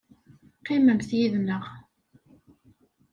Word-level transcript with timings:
Qqimemt 0.59 1.09
yid-nneɣ. 1.17 1.63